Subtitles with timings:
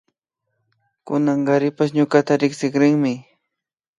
[1.05, 3.13] Kunankarishpa ñukata riksirinmi